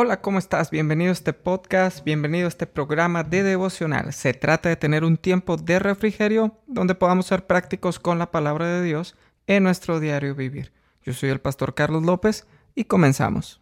[0.00, 0.70] Hola, ¿cómo estás?
[0.70, 4.12] Bienvenido a este podcast, bienvenido a este programa de devocional.
[4.12, 8.68] Se trata de tener un tiempo de refrigerio donde podamos ser prácticos con la palabra
[8.68, 9.16] de Dios
[9.48, 10.70] en nuestro diario vivir.
[11.02, 13.60] Yo soy el pastor Carlos López y comenzamos.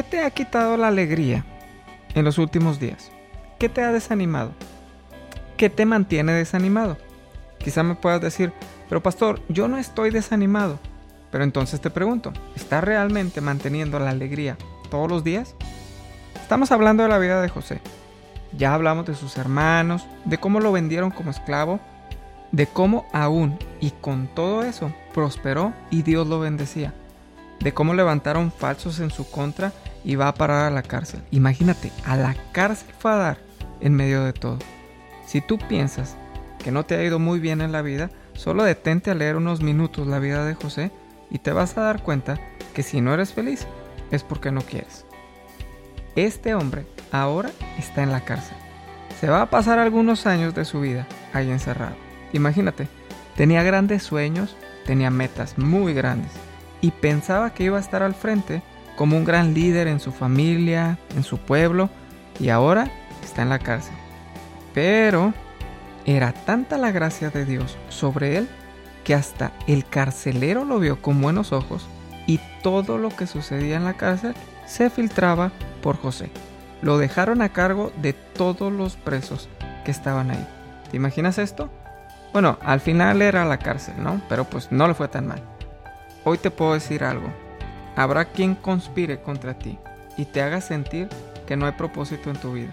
[0.00, 1.44] ¿Qué te ha quitado la alegría
[2.14, 3.12] en los últimos días?
[3.58, 4.52] ¿Qué te ha desanimado?
[5.58, 6.96] ¿Qué te mantiene desanimado?
[7.58, 8.50] Quizá me puedas decir,
[8.88, 10.78] pero pastor, yo no estoy desanimado.
[11.30, 14.56] Pero entonces te pregunto, ¿estás realmente manteniendo la alegría
[14.90, 15.54] todos los días?
[16.34, 17.82] Estamos hablando de la vida de José.
[18.56, 21.78] Ya hablamos de sus hermanos, de cómo lo vendieron como esclavo,
[22.52, 26.94] de cómo aún y con todo eso prosperó y Dios lo bendecía
[27.60, 29.72] de cómo levantaron falsos en su contra
[30.04, 31.22] y va a parar a la cárcel.
[31.30, 33.38] Imagínate, a la cárcel fue a dar
[33.80, 34.58] en medio de todo.
[35.26, 36.16] Si tú piensas
[36.62, 39.62] que no te ha ido muy bien en la vida, solo detente a leer unos
[39.62, 40.90] minutos la vida de José
[41.30, 42.38] y te vas a dar cuenta
[42.74, 43.66] que si no eres feliz
[44.10, 45.04] es porque no quieres.
[46.16, 48.56] Este hombre ahora está en la cárcel.
[49.20, 51.94] Se va a pasar algunos años de su vida ahí encerrado.
[52.32, 52.88] Imagínate,
[53.36, 56.32] tenía grandes sueños, tenía metas muy grandes
[56.80, 58.62] y pensaba que iba a estar al frente
[59.00, 61.88] como un gran líder en su familia, en su pueblo,
[62.38, 62.90] y ahora
[63.24, 63.94] está en la cárcel.
[64.74, 65.32] Pero
[66.04, 68.46] era tanta la gracia de Dios sobre él
[69.02, 71.88] que hasta el carcelero lo vio con buenos ojos
[72.26, 74.34] y todo lo que sucedía en la cárcel
[74.66, 75.50] se filtraba
[75.82, 76.30] por José.
[76.82, 79.48] Lo dejaron a cargo de todos los presos
[79.86, 80.46] que estaban ahí.
[80.90, 81.70] ¿Te imaginas esto?
[82.34, 84.20] Bueno, al final era la cárcel, ¿no?
[84.28, 85.42] Pero pues no le fue tan mal.
[86.24, 87.32] Hoy te puedo decir algo.
[87.96, 89.78] Habrá quien conspire contra ti
[90.16, 91.08] y te haga sentir
[91.46, 92.72] que no hay propósito en tu vida.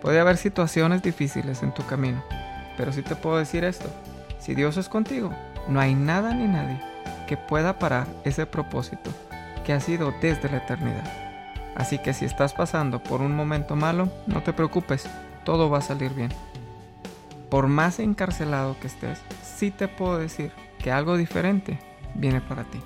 [0.00, 2.22] Puede haber situaciones difíciles en tu camino,
[2.76, 3.88] pero sí te puedo decir esto.
[4.38, 5.30] Si Dios es contigo,
[5.68, 6.80] no hay nada ni nadie
[7.26, 9.10] que pueda parar ese propósito
[9.64, 11.04] que ha sido desde la eternidad.
[11.76, 15.08] Así que si estás pasando por un momento malo, no te preocupes,
[15.44, 16.30] todo va a salir bien.
[17.48, 21.78] Por más encarcelado que estés, sí te puedo decir que algo diferente
[22.14, 22.80] viene para ti.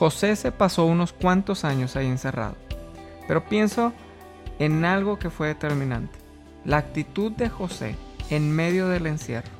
[0.00, 2.56] José se pasó unos cuantos años ahí encerrado,
[3.28, 3.92] pero pienso
[4.58, 6.18] en algo que fue determinante.
[6.64, 7.96] La actitud de José
[8.30, 9.50] en medio del encierro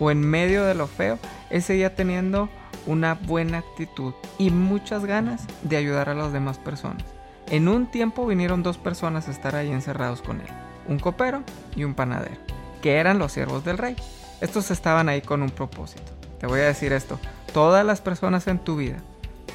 [0.00, 2.48] o en medio de lo feo, él seguía teniendo
[2.86, 7.04] una buena actitud y muchas ganas de ayudar a las demás personas.
[7.46, 10.48] En un tiempo vinieron dos personas a estar ahí encerrados con él,
[10.88, 11.44] un copero
[11.76, 12.40] y un panadero,
[12.82, 13.94] que eran los siervos del rey.
[14.40, 16.10] Estos estaban ahí con un propósito.
[16.40, 17.20] Te voy a decir esto,
[17.52, 18.96] todas las personas en tu vida,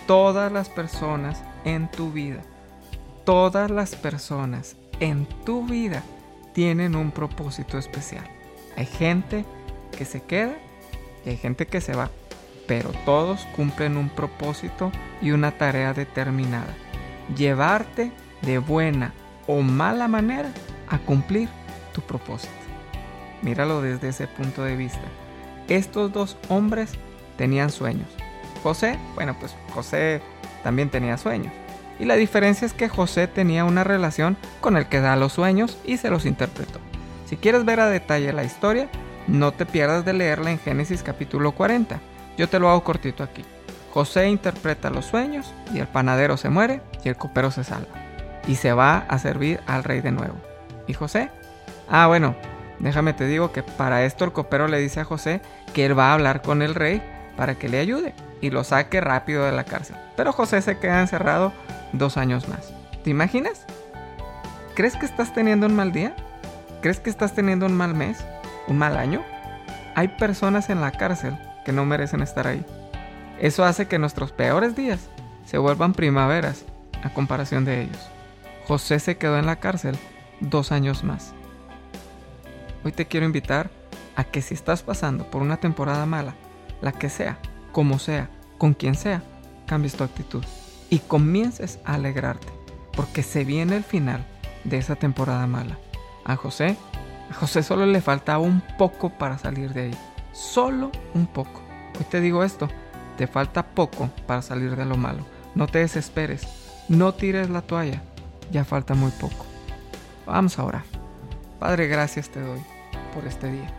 [0.05, 2.41] todas las personas en tu vida,
[3.25, 6.03] todas las personas en tu vida
[6.53, 8.25] tienen un propósito especial.
[8.77, 9.45] Hay gente
[9.97, 10.55] que se queda
[11.25, 12.09] y hay gente que se va,
[12.67, 16.73] pero todos cumplen un propósito y una tarea determinada.
[17.35, 18.11] Llevarte
[18.41, 19.13] de buena
[19.47, 20.49] o mala manera
[20.89, 21.49] a cumplir
[21.93, 22.53] tu propósito.
[23.41, 25.03] Míralo desde ese punto de vista.
[25.67, 26.91] Estos dos hombres
[27.37, 28.07] tenían sueños.
[28.63, 30.21] José, bueno, pues José
[30.63, 31.53] también tenía sueños.
[31.99, 35.77] Y la diferencia es que José tenía una relación con el que da los sueños
[35.83, 36.79] y se los interpretó.
[37.25, 38.89] Si quieres ver a detalle la historia,
[39.27, 41.99] no te pierdas de leerla en Génesis capítulo 40.
[42.37, 43.43] Yo te lo hago cortito aquí.
[43.91, 47.93] José interpreta los sueños y el panadero se muere y el copero se salva.
[48.47, 50.35] Y se va a servir al rey de nuevo.
[50.87, 51.29] ¿Y José?
[51.89, 52.35] Ah, bueno,
[52.79, 55.41] déjame te digo que para esto el copero le dice a José
[55.73, 57.01] que él va a hablar con el rey
[57.35, 59.95] para que le ayude y lo saque rápido de la cárcel.
[60.15, 61.53] Pero José se queda encerrado
[61.93, 62.73] dos años más.
[63.03, 63.65] ¿Te imaginas?
[64.75, 66.15] ¿Crees que estás teniendo un mal día?
[66.81, 68.23] ¿Crees que estás teniendo un mal mes?
[68.67, 69.23] ¿Un mal año?
[69.95, 72.65] Hay personas en la cárcel que no merecen estar ahí.
[73.39, 75.09] Eso hace que nuestros peores días
[75.45, 76.65] se vuelvan primaveras
[77.03, 78.09] a comparación de ellos.
[78.67, 79.97] José se quedó en la cárcel
[80.39, 81.33] dos años más.
[82.83, 83.69] Hoy te quiero invitar
[84.15, 86.35] a que si estás pasando por una temporada mala,
[86.83, 87.39] la que sea,
[87.71, 89.23] como sea, con quien sea,
[89.65, 90.43] cambies tu actitud
[90.89, 92.47] y comiences a alegrarte,
[92.91, 94.25] porque se viene el final
[94.65, 95.79] de esa temporada mala.
[96.25, 96.77] A José,
[97.31, 99.97] a José solo le faltaba un poco para salir de ahí,
[100.33, 101.61] solo un poco.
[101.97, 102.67] Hoy te digo esto,
[103.17, 105.25] te falta poco para salir de lo malo.
[105.55, 106.45] No te desesperes,
[106.89, 108.01] no tires la toalla,
[108.51, 109.45] ya falta muy poco.
[110.25, 110.83] Vamos a orar.
[111.59, 112.59] Padre, gracias te doy
[113.13, 113.73] por este día.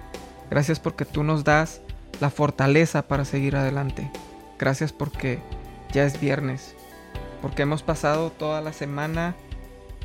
[0.51, 1.83] Gracias porque tú nos das
[2.25, 4.11] la fortaleza para seguir adelante.
[4.59, 5.43] Gracias porque
[5.93, 6.75] ya es viernes,
[7.43, 9.37] porque hemos pasado toda la semana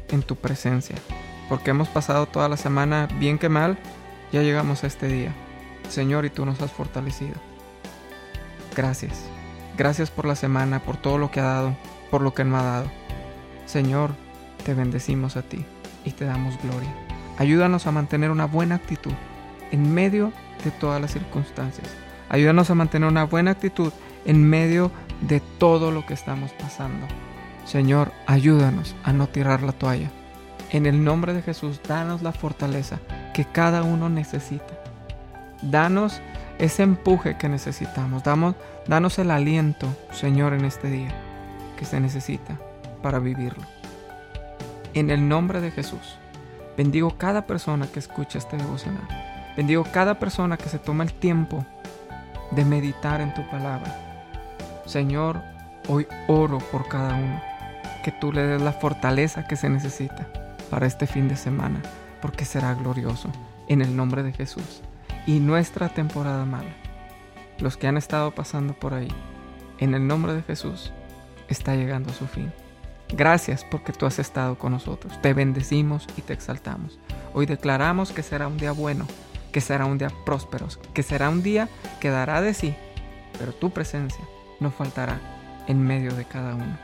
[0.10, 0.98] en tu presencia,
[1.48, 3.80] porque hemos pasado toda la semana bien que mal,
[4.34, 5.34] ya llegamos a este día.
[5.88, 7.36] Señor, y tú nos has fortalecido.
[8.76, 9.24] Gracias.
[9.78, 11.78] Gracias por la semana, por todo lo que ha dado,
[12.12, 12.92] por lo que no ha dado.
[13.66, 14.12] Señor,
[14.66, 15.66] te bendecimos a ti
[16.04, 16.94] y te damos gloria.
[17.38, 19.14] Ayúdanos a mantener una buena actitud
[19.72, 20.34] en medio
[20.66, 21.88] de todas las circunstancias.
[22.30, 23.92] Ayúdanos a mantener una buena actitud
[24.26, 24.92] en medio
[25.22, 27.08] de todo lo que estamos pasando.
[27.66, 30.12] Señor, ayúdanos a no tirar la toalla.
[30.72, 33.00] En el nombre de Jesús, danos la fortaleza
[33.34, 34.80] que cada uno necesita.
[35.62, 36.22] Danos
[36.60, 38.24] ese empuje que necesitamos.
[38.24, 38.56] Damos,
[38.88, 41.14] danos el aliento, Señor, en este día
[41.78, 42.60] que se necesita
[43.02, 43.64] para vivirlo.
[44.94, 46.18] En el nombre de Jesús,
[46.78, 49.08] bendigo cada persona que escucha este devocional.
[49.58, 51.66] Bendigo cada persona que se toma el tiempo
[52.52, 53.96] de meditar en tu palabra.
[54.86, 55.42] Señor,
[55.88, 57.42] hoy oro por cada uno,
[58.04, 60.28] que tú le des la fortaleza que se necesita
[60.70, 61.82] para este fin de semana,
[62.22, 63.30] porque será glorioso,
[63.68, 64.82] en el nombre de Jesús.
[65.26, 66.72] Y nuestra temporada mala,
[67.60, 69.12] los que han estado pasando por ahí,
[69.80, 70.92] en el nombre de Jesús,
[71.48, 72.52] está llegando a su fin.
[73.12, 75.20] Gracias porque tú has estado con nosotros.
[75.22, 77.00] Te bendecimos y te exaltamos.
[77.34, 79.06] Hoy declaramos que será un día bueno,
[79.52, 81.70] que será un día próspero, que será un día
[82.00, 82.76] que dará de sí,
[83.38, 84.24] pero tu presencia
[84.60, 85.20] no faltará
[85.68, 86.78] en medio de cada uno.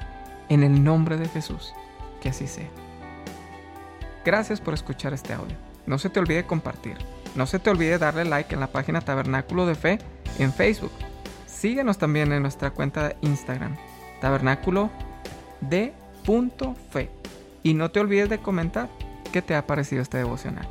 [0.49, 1.73] En el nombre de Jesús,
[2.21, 2.69] que así sea.
[4.23, 5.55] Gracias por escuchar este audio.
[5.85, 6.97] No se te olvide compartir.
[7.35, 9.99] No se te olvide darle like en la página Tabernáculo de Fe
[10.39, 10.91] en Facebook.
[11.45, 13.75] Síguenos también en nuestra cuenta de Instagram,
[14.21, 14.89] Tabernáculo
[15.61, 15.93] de
[16.91, 17.11] Fe.
[17.63, 18.89] Y no te olvides de comentar
[19.31, 20.67] qué te ha parecido este devocional.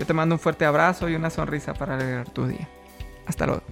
[0.00, 2.66] Yo te mando un fuerte abrazo y una sonrisa para alegrar tu día.
[3.26, 3.62] Hasta luego.